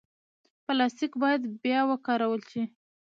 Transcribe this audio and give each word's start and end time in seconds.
پلاستيک 0.65 1.11
باید 1.21 1.41
بیا 1.63 1.79
وکارول 1.91 2.41
شي. 2.51 2.63